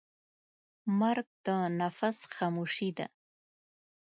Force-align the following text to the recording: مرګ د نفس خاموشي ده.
مرګ 0.99 1.27
د 1.45 1.47
نفس 1.79 2.17
خاموشي 2.35 2.89
ده. 2.97 3.05